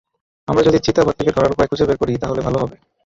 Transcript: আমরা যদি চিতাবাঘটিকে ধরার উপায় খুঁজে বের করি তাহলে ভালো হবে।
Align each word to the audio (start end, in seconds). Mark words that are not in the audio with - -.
আমরা 0.47 0.61
যদি 0.63 0.79
চিতাবাঘটিকে 0.79 1.31
ধরার 1.31 1.53
উপায় 1.53 1.69
খুঁজে 1.69 1.87
বের 1.87 1.97
করি 2.01 2.13
তাহলে 2.23 2.41
ভালো 2.41 2.57
হবে। 2.59 2.75